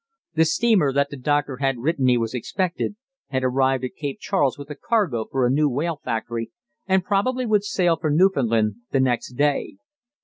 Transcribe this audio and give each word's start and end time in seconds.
The 0.33 0.45
steamer 0.45 0.91
that 0.93 1.11
the 1.11 1.15
doctor 1.15 1.57
had 1.57 1.77
written 1.77 2.05
me 2.05 2.17
was 2.17 2.33
expected 2.33 2.95
had 3.27 3.43
arrived 3.43 3.83
at 3.83 3.93
Cape 3.95 4.17
Charles 4.19 4.57
with 4.57 4.71
a 4.71 4.75
cargo 4.75 5.25
for 5.29 5.45
a 5.45 5.51
new 5.51 5.69
whale 5.69 6.01
factory, 6.03 6.49
and 6.87 7.05
probably 7.05 7.45
would 7.45 7.63
sail 7.63 7.97
for 7.97 8.09
Newfoundland 8.09 8.77
the 8.89 8.99
next 8.99 9.33
day. 9.33 9.75